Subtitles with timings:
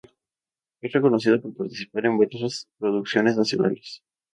[0.81, 4.01] Es reconocida por participar en varias producciones nacionales.